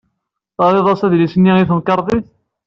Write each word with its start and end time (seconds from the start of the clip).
Terrid 0.57 0.87
adlis-nni 1.03 1.53
i 1.57 1.67
temkarḍit? 1.69 2.27